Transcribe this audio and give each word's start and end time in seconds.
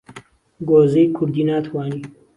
گۆزەی 0.69 1.05
کوردی 1.15 1.43
ناتوانی 1.49 2.01